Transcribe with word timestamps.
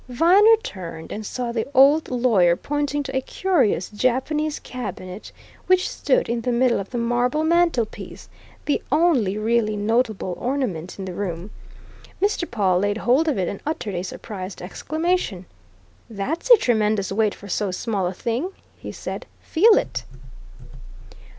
Viner 0.09 0.55
turned 0.63 1.11
and 1.11 1.23
saw 1.23 1.51
the 1.51 1.67
old 1.75 2.09
lawyer 2.09 2.55
pointing 2.55 3.03
to 3.03 3.15
a 3.15 3.21
curious 3.21 3.87
Japanese 3.91 4.57
cabinet 4.57 5.31
which 5.67 5.87
stood 5.87 6.27
in 6.27 6.41
the 6.41 6.51
middle 6.51 6.79
of 6.79 6.89
the 6.89 6.97
marble 6.97 7.43
mantelpiece 7.43 8.27
the 8.65 8.81
only 8.91 9.37
really 9.37 9.77
notable 9.77 10.35
ornament 10.39 10.97
in 10.97 11.05
the 11.05 11.13
room. 11.13 11.51
Mr. 12.19 12.49
Pawle 12.49 12.79
laid 12.79 12.97
hold 12.97 13.27
of 13.27 13.37
it 13.37 13.47
and 13.47 13.61
uttered 13.63 13.93
a 13.93 14.03
surprised 14.03 14.59
exclamation. 14.59 15.45
"That's 16.09 16.49
a 16.49 16.57
tremendous 16.57 17.11
weight 17.11 17.35
for 17.35 17.47
so 17.47 17.69
small 17.69 18.07
a 18.07 18.11
thing!" 18.15 18.51
he 18.77 18.91
said. 18.91 19.27
"Feel 19.39 19.77
it!" 19.77 20.03